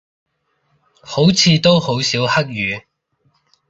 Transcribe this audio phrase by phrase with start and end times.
[1.03, 2.81] 好似都好少黑雨